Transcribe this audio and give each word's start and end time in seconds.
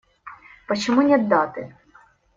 Почему 0.67 1.03
нет 1.03 1.27
даты? 1.27 1.71